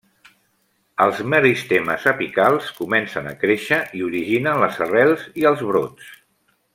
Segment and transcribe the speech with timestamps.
[1.05, 6.09] Els meristemes apicals comencen a créixer i originen les arrels i els brots.